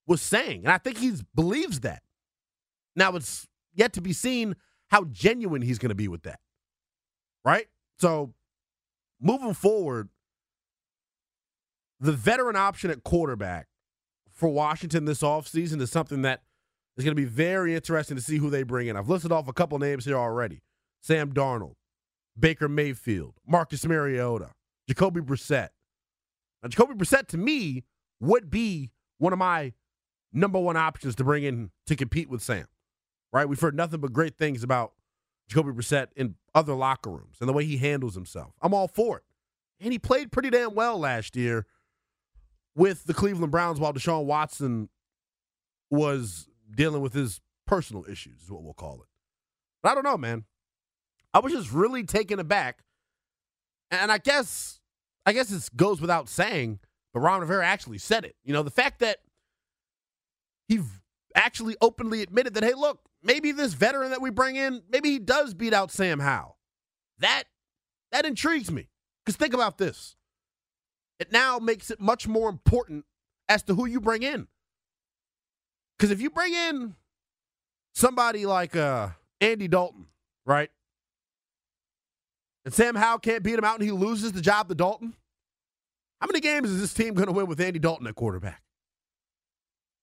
[0.07, 2.01] was saying, and I think he believes that.
[2.95, 4.55] Now it's yet to be seen
[4.89, 6.39] how genuine he's going to be with that.
[7.45, 7.67] Right?
[7.99, 8.33] So
[9.21, 10.09] moving forward,
[11.99, 13.67] the veteran option at quarterback
[14.31, 16.41] for Washington this offseason is something that
[16.97, 18.95] is going to be very interesting to see who they bring in.
[18.95, 20.61] I've listed off a couple names here already.
[21.01, 21.75] Sam Darnold,
[22.37, 24.51] Baker Mayfield, Marcus Mariota,
[24.87, 25.69] Jacoby Brissett.
[26.61, 27.83] Now, Jacoby Brissett to me
[28.19, 29.73] would be one of my
[30.33, 32.67] number one options to bring in to compete with Sam.
[33.31, 33.47] Right?
[33.47, 34.93] We've heard nothing but great things about
[35.47, 38.53] Jacoby Brissett in other locker rooms and the way he handles himself.
[38.61, 39.23] I'm all for it.
[39.79, 41.65] And he played pretty damn well last year
[42.75, 44.89] with the Cleveland Browns while Deshaun Watson
[45.89, 49.07] was dealing with his personal issues, is what we'll call it.
[49.81, 50.45] But I don't know, man.
[51.33, 52.83] I was just really taken aback.
[53.91, 54.79] And I guess
[55.25, 56.79] I guess it goes without saying,
[57.13, 58.35] but Ron Rivera actually said it.
[58.43, 59.17] You know, the fact that
[60.67, 60.79] he
[61.35, 65.19] actually openly admitted that, hey, look, maybe this veteran that we bring in, maybe he
[65.19, 66.57] does beat out Sam Howell.
[67.19, 67.43] That
[68.11, 68.89] that intrigues me.
[69.25, 70.15] Because think about this.
[71.19, 73.05] It now makes it much more important
[73.47, 74.47] as to who you bring in.
[75.97, 76.95] Because if you bring in
[77.93, 79.09] somebody like uh,
[79.41, 80.05] Andy Dalton,
[80.45, 80.69] right?
[82.63, 85.15] And Sam Howell can't beat him out and he loses the job to Dalton.
[86.21, 88.61] How many games is this team going to win with Andy Dalton at quarterback?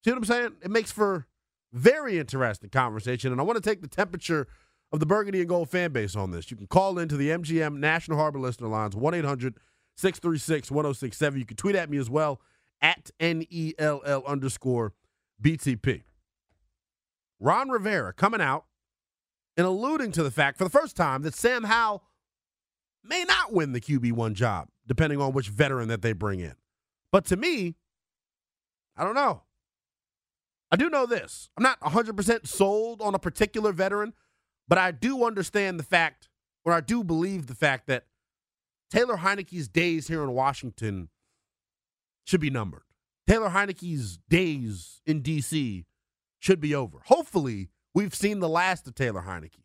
[0.05, 0.53] See what I'm saying?
[0.63, 1.27] It makes for
[1.73, 3.33] very interesting conversation.
[3.33, 4.47] And I want to take the temperature
[4.93, 6.51] of the Burgundy and Gold fan base on this.
[6.51, 9.59] You can call into the MGM National Harbor Listener Lines, 1 800
[9.97, 11.39] 636 1067.
[11.39, 12.41] You can tweet at me as well
[12.81, 14.93] at NELL underscore
[15.43, 16.03] BTP.
[17.41, 18.65] Ron Rivera coming out
[19.57, 22.03] and alluding to the fact for the first time that Sam Howell
[23.03, 26.55] may not win the QB1 job, depending on which veteran that they bring in.
[27.13, 27.77] But to me,
[28.97, 29.43] I don't know.
[30.71, 31.49] I do know this.
[31.57, 34.15] I'm not 100% sold on a particular veteran,
[34.67, 36.29] but I do understand the fact,
[36.65, 38.05] or I do believe the fact that
[38.91, 41.09] Taylor Heinicke's days here in Washington
[42.25, 42.83] should be numbered.
[43.27, 45.85] Taylor Heinicke's days in D.C.
[46.39, 46.99] should be over.
[47.07, 49.65] Hopefully, we've seen the last of Taylor Heinicke.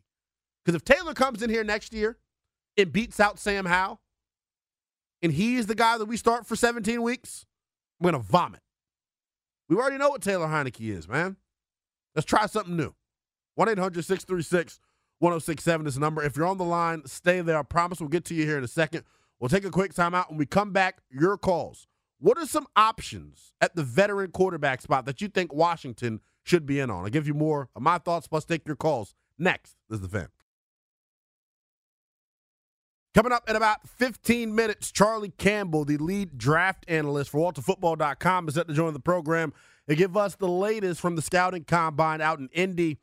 [0.64, 2.18] Because if Taylor comes in here next year
[2.76, 4.00] and beats out Sam Howell,
[5.22, 7.46] and he's the guy that we start for 17 weeks,
[8.00, 8.60] I'm going to vomit.
[9.68, 11.36] We already know what Taylor Heinicke is, man.
[12.14, 12.94] Let's try something new.
[13.54, 14.80] 1 800 636
[15.22, 16.20] 1067 is the number.
[16.20, 17.56] If you're on the line, stay there.
[17.56, 19.04] I promise we'll get to you here in a second.
[19.38, 20.28] We'll take a quick timeout.
[20.28, 21.86] When we come back, your calls.
[22.18, 26.80] What are some options at the veteran quarterback spot that you think Washington should be
[26.80, 27.04] in on?
[27.04, 29.14] I'll give you more of my thoughts, plus take your calls.
[29.38, 30.28] Next, this is the fan.
[33.14, 38.54] Coming up in about 15 minutes, Charlie Campbell, the lead draft analyst for WalterFootball.com, is
[38.54, 39.52] set to join the program
[39.86, 42.98] and give us the latest from the scouting combine out in Indy.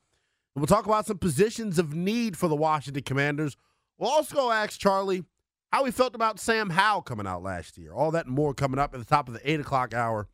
[0.59, 3.55] We'll talk about some positions of need for the Washington Commanders.
[3.97, 5.23] We'll also ask Charlie
[5.71, 7.93] how he felt about Sam Howell coming out last year.
[7.93, 10.27] All that and more coming up at the top of the 8 o'clock hour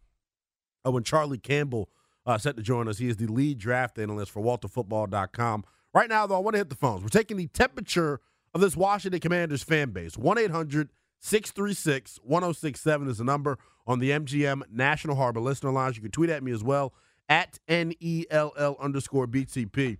[0.85, 1.89] uh, when Charlie Campbell
[2.25, 2.97] uh, set to join us.
[2.97, 5.63] He is the lead draft analyst for WalterFootball.com.
[5.93, 7.03] Right now, though, I want to hit the phones.
[7.03, 8.19] We're taking the temperature
[8.53, 10.17] of this Washington Commanders fan base.
[10.17, 13.57] 1 800 636 1067 is the number
[13.87, 15.95] on the MGM National Harbor Listener Lines.
[15.95, 16.93] You can tweet at me as well
[17.29, 19.97] at NELL underscore BTP.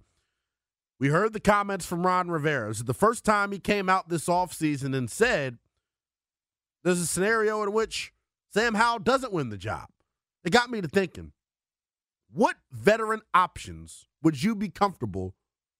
[1.00, 2.70] We heard the comments from Ron Rivera.
[2.70, 5.58] This is the first time he came out this offseason and said
[6.84, 8.14] there's a scenario in which
[8.54, 9.90] Sam Howell doesn't win the job.
[10.44, 11.34] It got me to thinking
[12.32, 15.36] what veteran options would you be comfortable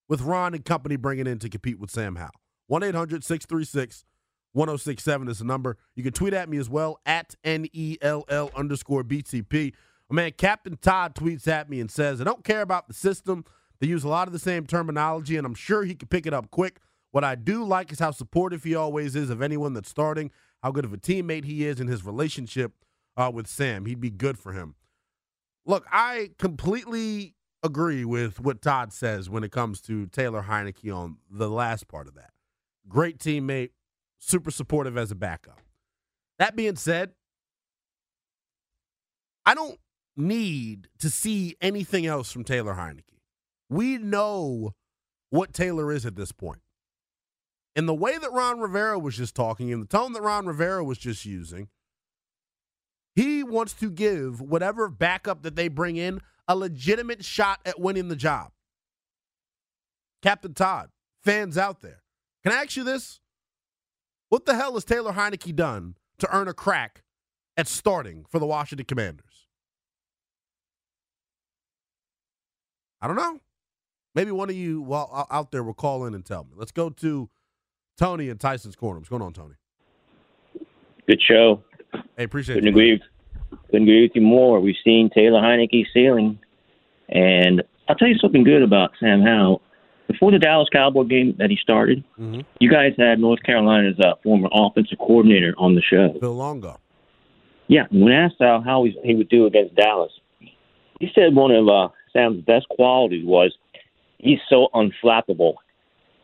[0.08, 2.32] with Ron and company bringing in to compete with Sam Howell?
[2.68, 4.06] 1 800 636
[4.54, 5.78] 1067 is the number.
[5.96, 9.74] You can tweet at me as well at NELL underscore BTP.
[10.10, 13.44] My man, Captain Todd tweets at me and says, I don't care about the system.
[13.86, 16.34] They use a lot of the same terminology, and I'm sure he could pick it
[16.34, 16.80] up quick.
[17.12, 20.32] What I do like is how supportive he always is of anyone that's starting,
[20.64, 22.72] how good of a teammate he is, and his relationship
[23.16, 23.86] uh, with Sam.
[23.86, 24.74] He'd be good for him.
[25.68, 31.18] Look, I completely agree with what Todd says when it comes to Taylor Heinicke on
[31.30, 32.32] the last part of that.
[32.90, 33.70] Great teammate,
[34.18, 35.62] super supportive as a backup.
[36.40, 37.12] That being said,
[39.46, 39.78] I don't
[40.18, 43.15] need to see anything else from Taylor Heinicke.
[43.70, 44.74] We know
[45.30, 46.62] what Taylor is at this point.
[47.76, 50.84] In the way that Ron Rivera was just talking, and the tone that Ron Rivera
[50.84, 51.68] was just using,
[53.16, 58.08] he wants to give whatever backup that they bring in a legitimate shot at winning
[58.08, 58.52] the job.
[60.22, 60.90] Captain Todd,
[61.24, 62.04] fans out there,
[62.44, 63.20] can I ask you this?
[64.30, 67.04] What the hell has Taylor Heinicke done to earn a crack
[67.58, 69.48] at starting for the Washington Commanders?
[73.02, 73.40] I don't know.
[74.16, 76.52] Maybe one of you well, out there will call in and tell me.
[76.56, 77.30] Let's go to
[77.98, 79.00] Tony and Tyson's Corner.
[79.00, 79.56] What's going on, Tony?
[81.06, 81.62] Good show.
[82.18, 82.72] Hey, appreciate couldn't it.
[82.72, 83.02] Agree,
[83.68, 84.60] couldn't agree with you more.
[84.62, 86.40] We've seen Taylor Heinicke ceiling.
[87.10, 89.62] And I'll tell you something good about Sam Howell.
[90.08, 92.42] Before the Dallas Cowboy game that he started, mm-hmm.
[92.60, 96.16] you guys had North Carolina's uh, former offensive coordinator on the show.
[96.20, 96.80] Phil Longo.
[97.68, 100.12] Yeah, when asked how, how he would do against Dallas,
[101.00, 103.56] he said one of uh, Sam's best qualities was
[104.18, 105.56] he's so unflappable.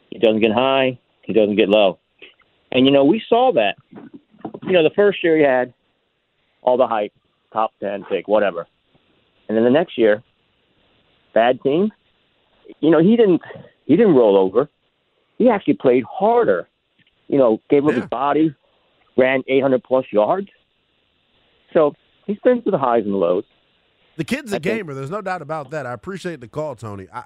[0.10, 1.99] He doesn't get high, he doesn't get low.
[2.71, 3.75] And, you know, we saw that.
[4.63, 5.73] You know, the first year he had
[6.62, 7.13] all the hype,
[7.51, 8.67] top 10 pick, whatever.
[9.47, 10.23] And then the next year,
[11.34, 11.91] bad team,
[12.80, 13.41] you know, he didn't
[13.86, 14.69] he didn't roll over.
[15.38, 16.69] He actually played harder.
[17.27, 18.01] You know, gave up yeah.
[18.01, 18.56] his body,
[19.17, 20.47] ran 800 plus yards.
[21.73, 21.93] So
[22.27, 23.43] he's been through the highs and the lows.
[24.17, 24.93] The kid's a I think- gamer.
[24.93, 25.86] There's no doubt about that.
[25.86, 27.08] I appreciate the call, Tony.
[27.13, 27.23] I,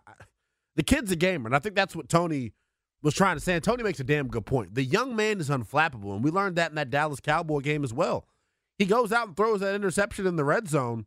[0.75, 2.53] the kid's a gamer, and I think that's what Tony
[3.01, 3.53] was trying to say.
[3.53, 4.75] And Tony makes a damn good point.
[4.75, 7.93] The young man is unflappable, and we learned that in that Dallas Cowboy game as
[7.93, 8.27] well.
[8.77, 11.05] He goes out and throws that interception in the red zone.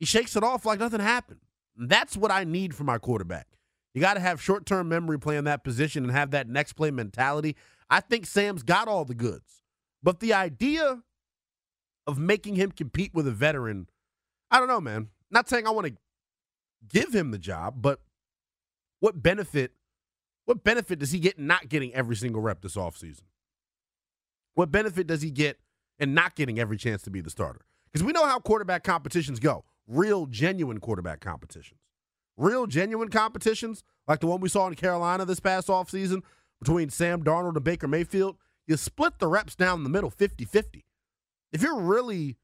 [0.00, 1.40] He shakes it off like nothing happened.
[1.76, 3.46] And that's what I need from my quarterback.
[3.94, 6.90] You got to have short term memory playing that position and have that next play
[6.90, 7.56] mentality.
[7.90, 9.62] I think Sam's got all the goods.
[10.02, 11.02] But the idea
[12.06, 13.88] of making him compete with a veteran,
[14.50, 15.08] I don't know, man.
[15.30, 15.94] Not saying I want to
[16.86, 18.00] give him the job, but
[19.00, 19.72] what benefit
[20.44, 23.24] what benefit does he get in not getting every single rep this offseason?
[24.54, 25.58] What benefit does he get
[25.98, 27.60] in not getting every chance to be the starter?
[27.92, 29.64] Because we know how quarterback competitions go.
[29.86, 31.80] Real genuine quarterback competitions.
[32.38, 36.22] Real genuine competitions, like the one we saw in Carolina this past offseason
[36.60, 38.36] between Sam Darnold and Baker Mayfield,
[38.66, 40.86] you split the reps down the middle 50 50.
[41.52, 42.38] If you're really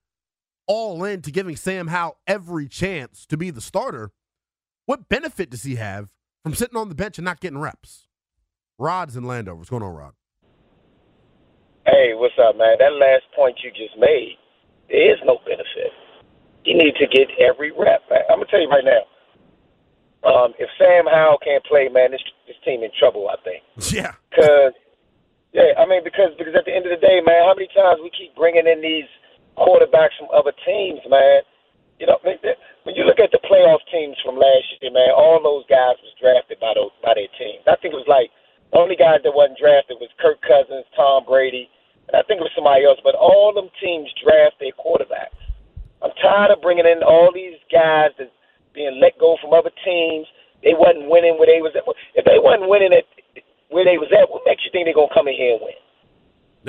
[0.66, 4.10] all in to giving Sam Howell every chance to be the starter,
[4.86, 6.10] what benefit does he have
[6.42, 8.06] from sitting on the bench and not getting reps?
[8.78, 9.56] Rod's in Landover.
[9.56, 10.12] What's going on, Rod?
[11.86, 12.76] Hey, what's up, man?
[12.78, 14.36] That last point you just made,
[14.88, 15.92] there is no benefit.
[16.64, 18.00] You need to get every rep.
[18.10, 18.24] Man.
[18.30, 19.04] I'm gonna tell you right now.
[20.24, 23.28] Um, if Sam Howell can't play, man, this this team in trouble.
[23.28, 23.62] I think.
[23.92, 24.16] Yeah.
[24.30, 24.72] Because,
[25.52, 28.00] yeah, I mean, because because at the end of the day, man, how many times
[28.02, 29.06] we keep bringing in these
[29.60, 31.44] quarterbacks from other teams, man?
[32.04, 32.20] You know,
[32.84, 36.12] when you look at the playoff teams from last year, man, all those guys was
[36.20, 37.64] drafted by those by their teams.
[37.64, 38.28] I think it was like
[38.68, 41.72] the only guys that wasn't drafted was Kirk Cousins, Tom Brady,
[42.12, 43.00] and I think it was somebody else.
[43.00, 45.32] But all them teams draft their quarterbacks.
[46.04, 48.28] I'm tired of bringing in all these guys that's
[48.76, 50.28] being let go from other teams.
[50.60, 51.88] They wasn't winning where they was at.
[52.12, 53.08] If they wasn't winning at
[53.72, 55.80] where they was at, what makes you think they're gonna come in here and win?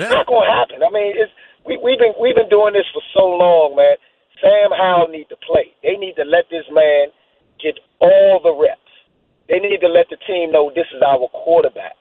[0.00, 0.80] It's not gonna happen.
[0.80, 1.28] I mean, it's
[1.68, 4.00] we we've been we've been doing this for so long, man.
[4.42, 5.74] Sam Howell need to play.
[5.82, 7.08] They need to let this man
[7.62, 8.80] get all the reps.
[9.48, 11.96] They need to let the team know this is our quarterback.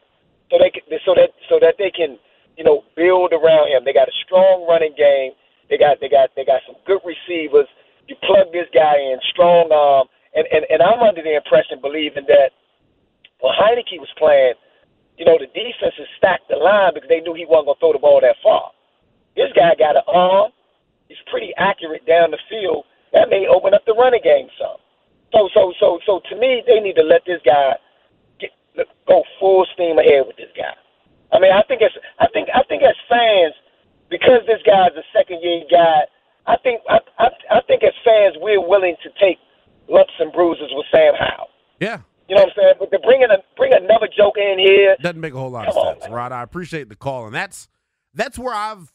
[0.51, 2.17] so they can, so that so that they can
[2.57, 3.83] you know build around him.
[3.85, 5.33] They got a strong running game.
[5.69, 7.67] They got they got they got some good receivers.
[8.07, 12.25] You plug this guy in, strong arm, and and and I'm under the impression, believing
[12.27, 12.51] that
[13.41, 14.55] when Heinicke was playing,
[15.17, 17.99] you know the defenses stacked the line because they knew he wasn't to throw the
[17.99, 18.71] ball that far.
[19.35, 20.51] This guy got an arm.
[21.07, 22.85] He's pretty accurate down the field.
[23.13, 24.77] That may open up the running game some.
[25.31, 27.75] So so so so to me, they need to let this guy
[28.39, 28.51] get,
[29.07, 30.73] go full steam ahead with this guy.
[31.31, 33.53] I mean, I think it's I think I think as fans,
[34.09, 36.03] because this guy's a second year guy,
[36.47, 39.37] I think I, I I think as fans we're willing to take
[39.87, 41.49] lumps and bruises with Sam Howell.
[41.79, 41.99] Yeah.
[42.27, 42.73] You know what I'm saying?
[42.79, 45.67] But to bring in a, bring another joke in here doesn't make a whole lot
[45.67, 46.31] of sense, Rod.
[46.31, 47.67] I appreciate the call, and that's
[48.15, 48.91] that's where I've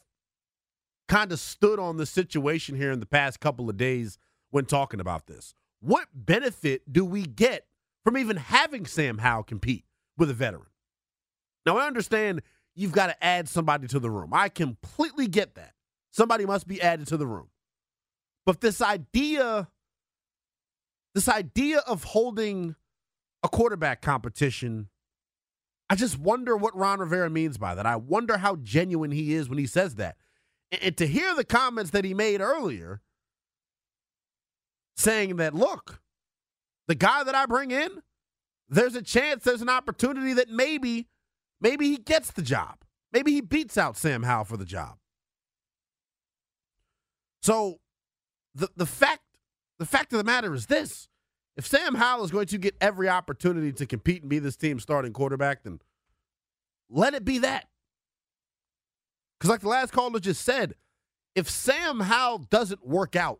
[1.11, 4.17] kind of stood on the situation here in the past couple of days
[4.49, 5.53] when talking about this.
[5.81, 7.65] What benefit do we get
[8.05, 9.83] from even having Sam Howell compete
[10.17, 10.69] with a veteran?
[11.65, 12.43] Now, I understand
[12.75, 14.29] you've got to add somebody to the room.
[14.31, 15.73] I completely get that.
[16.11, 17.49] Somebody must be added to the room.
[18.45, 19.67] But this idea,
[21.13, 22.75] this idea of holding
[23.43, 24.87] a quarterback competition,
[25.89, 27.85] I just wonder what Ron Rivera means by that.
[27.85, 30.15] I wonder how genuine he is when he says that.
[30.71, 33.01] And to hear the comments that he made earlier
[34.95, 36.01] saying that, look,
[36.87, 38.01] the guy that I bring in,
[38.69, 41.07] there's a chance, there's an opportunity that maybe,
[41.59, 42.77] maybe he gets the job.
[43.11, 44.97] Maybe he beats out Sam Howell for the job.
[47.41, 47.79] So
[48.53, 49.23] the the fact
[49.79, 51.07] the fact of the matter is this.
[51.57, 54.83] If Sam Howell is going to get every opportunity to compete and be this team's
[54.83, 55.79] starting quarterback, then
[56.89, 57.67] let it be that.
[59.41, 60.75] Because, like the last caller just said,
[61.33, 63.39] if Sam Howell doesn't work out,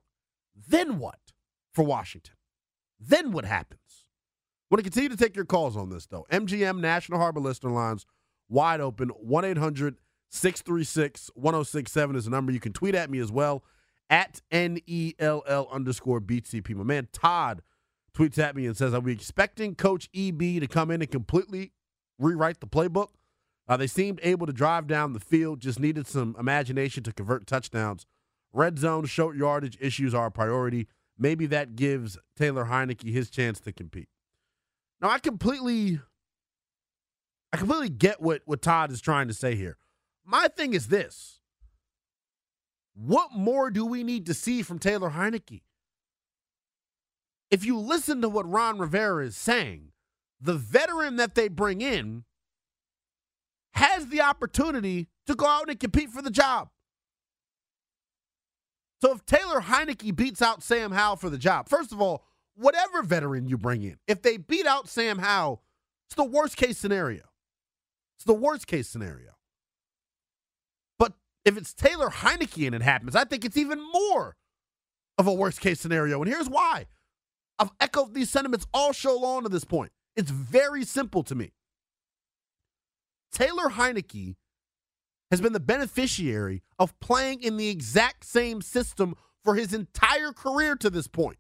[0.68, 1.20] then what
[1.76, 2.34] for Washington?
[3.00, 4.08] Then what happens?
[4.72, 6.26] Want to continue to take your calls on this, though.
[6.32, 8.08] MGM National Harbor Listener Lines
[8.50, 9.98] wide open 1 800
[10.32, 12.52] 636 1067 is the number.
[12.52, 13.64] You can tweet at me as well
[14.10, 16.74] at NELL underscore BTP.
[16.74, 17.62] My man Todd
[18.18, 21.74] tweets at me and says, Are we expecting Coach EB to come in and completely
[22.18, 23.10] rewrite the playbook?
[23.72, 27.48] Uh, they seemed able to drive down the field, just needed some imagination to convert
[27.48, 28.06] touchdowns.
[28.52, 30.90] Red zone, short yardage issues are a priority.
[31.18, 34.10] Maybe that gives Taylor Heinicke his chance to compete.
[35.00, 36.02] Now, I completely,
[37.54, 39.78] I completely get what, what Todd is trying to say here.
[40.26, 41.40] My thing is this.
[42.94, 45.62] What more do we need to see from Taylor Heinicke?
[47.50, 49.94] If you listen to what Ron Rivera is saying,
[50.42, 52.26] the veteran that they bring in
[53.74, 56.70] has the opportunity to go out and compete for the job.
[59.02, 62.24] So if Taylor Heinicke beats out Sam Howell for the job, first of all,
[62.56, 65.64] whatever veteran you bring in, if they beat out Sam Howell,
[66.08, 67.24] it's the worst case scenario.
[68.18, 69.32] It's the worst case scenario.
[71.00, 71.14] But
[71.46, 74.36] if it's Taylor Heinicke and it happens, I think it's even more
[75.18, 76.22] of a worst case scenario.
[76.22, 76.86] And here's why.
[77.58, 79.92] I've echoed these sentiments all show long to this point.
[80.16, 81.54] It's very simple to me.
[83.32, 84.36] Taylor Heinicke
[85.30, 90.76] has been the beneficiary of playing in the exact same system for his entire career
[90.76, 91.38] to this point.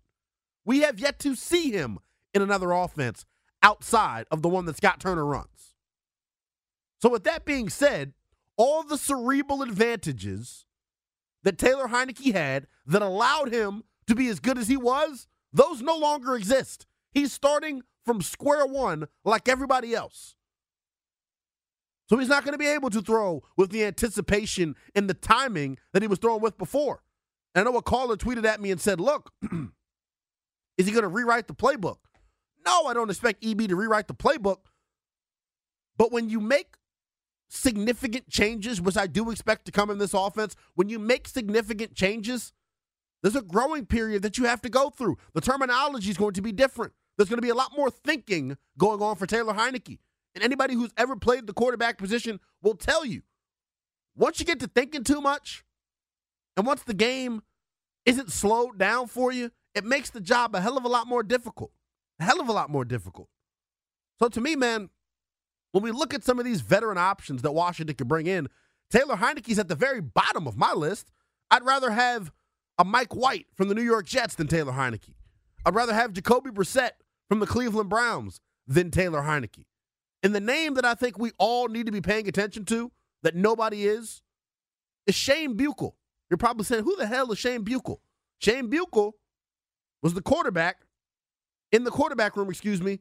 [0.65, 1.99] We have yet to see him
[2.33, 3.25] in another offense
[3.61, 5.75] outside of the one that Scott Turner runs.
[7.01, 8.13] So, with that being said,
[8.57, 10.65] all the cerebral advantages
[11.43, 15.81] that Taylor Heinicke had that allowed him to be as good as he was, those
[15.81, 16.85] no longer exist.
[17.11, 20.35] He's starting from square one like everybody else.
[22.11, 25.77] So he's not going to be able to throw with the anticipation and the timing
[25.93, 27.03] that he was throwing with before.
[27.55, 29.31] And I know a caller tweeted at me and said, Look,
[30.77, 31.99] is he going to rewrite the playbook?
[32.65, 34.57] No, I don't expect EB to rewrite the playbook.
[35.97, 36.75] But when you make
[37.47, 41.95] significant changes, which I do expect to come in this offense, when you make significant
[41.95, 42.51] changes,
[43.23, 45.17] there's a growing period that you have to go through.
[45.33, 46.91] The terminology is going to be different.
[47.15, 49.99] There's going to be a lot more thinking going on for Taylor Heinicke.
[50.33, 53.21] And anybody who's ever played the quarterback position will tell you
[54.15, 55.63] once you get to thinking too much,
[56.57, 57.41] and once the game
[58.05, 61.23] isn't slowed down for you, it makes the job a hell of a lot more
[61.23, 61.71] difficult.
[62.19, 63.29] A hell of a lot more difficult.
[64.19, 64.89] So to me, man,
[65.71, 68.47] when we look at some of these veteran options that Washington could bring in,
[68.91, 71.09] Taylor Heinicke's at the very bottom of my list.
[71.49, 72.31] I'd rather have
[72.77, 75.15] a Mike White from the New York Jets than Taylor Heinicke.
[75.65, 76.91] I'd rather have Jacoby Brissett
[77.29, 79.65] from the Cleveland Browns than Taylor Heinicke.
[80.23, 82.91] And the name that I think we all need to be paying attention to
[83.23, 84.21] that nobody is
[85.07, 85.93] is Shane Buechele.
[86.29, 87.97] You're probably saying, who the hell is Shane Buechele?
[88.39, 89.13] Shane Buechele
[90.01, 90.77] was the quarterback
[91.71, 92.99] in the quarterback room, excuse me,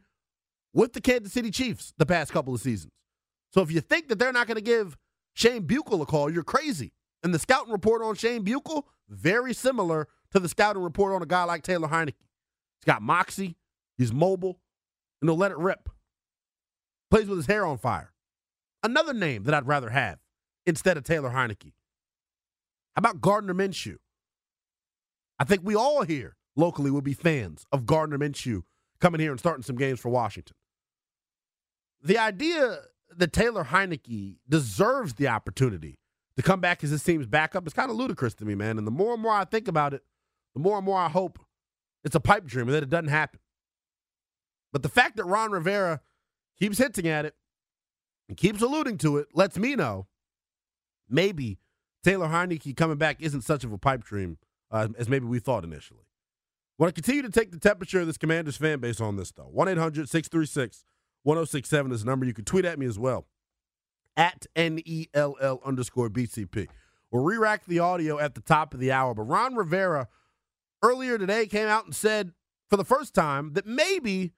[0.72, 2.92] with the Kansas City Chiefs the past couple of seasons.
[3.52, 4.96] So if you think that they're not going to give
[5.34, 6.92] Shane Buechele a call, you're crazy.
[7.22, 11.26] And the scouting report on Shane Buechele, very similar to the scouting report on a
[11.26, 12.14] guy like Taylor Heinicke.
[12.78, 13.56] He's got moxie,
[13.98, 14.60] he's mobile,
[15.20, 15.88] and he'll let it rip.
[17.10, 18.12] Plays with his hair on fire.
[18.82, 20.18] Another name that I'd rather have
[20.64, 21.72] instead of Taylor Heinicke.
[22.94, 23.96] How about Gardner Minshew?
[25.38, 28.62] I think we all here locally will be fans of Gardner Minshew
[29.00, 30.56] coming here and starting some games for Washington.
[32.02, 32.78] The idea
[33.16, 35.98] that Taylor Heinicke deserves the opportunity
[36.36, 38.78] to come back as his team's backup is kind of ludicrous to me, man.
[38.78, 40.02] And the more and more I think about it,
[40.54, 41.38] the more and more I hope
[42.04, 43.40] it's a pipe dream and that it doesn't happen.
[44.72, 46.00] But the fact that Ron Rivera
[46.60, 47.34] keeps hinting at it
[48.28, 50.06] and keeps alluding to it lets me know
[51.08, 51.58] maybe
[52.04, 54.38] Taylor Heinicke coming back isn't such of a pipe dream
[54.70, 56.04] uh, as maybe we thought initially.
[56.78, 59.48] Want to continue to take the temperature of this Commanders fan base on this, though.
[59.50, 60.84] 1 800 636
[61.24, 62.24] 1067 is the number.
[62.24, 63.26] You can tweet at me as well
[64.16, 66.68] at NELL underscore BTP.
[67.10, 69.14] We'll re rack the audio at the top of the hour.
[69.14, 70.08] But Ron Rivera
[70.82, 72.32] earlier today came out and said
[72.70, 74.32] for the first time that maybe,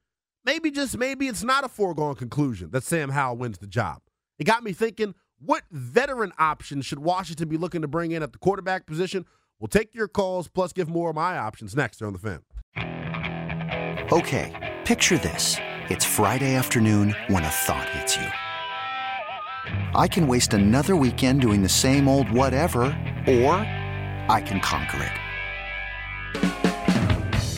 [0.44, 4.02] maybe just maybe it's not a foregone conclusion that Sam Howell wins the job.
[4.38, 8.32] It got me thinking what veteran options should Washington be looking to bring in at
[8.32, 9.26] the quarterback position?
[9.58, 12.40] We'll take your calls plus give more of my options next on the fan.
[14.12, 15.56] Okay, picture this.
[15.88, 18.26] It's Friday afternoon when a thought hits you.
[19.94, 22.82] I can waste another weekend doing the same old whatever,
[23.26, 23.54] or
[24.28, 25.21] I can conquer it.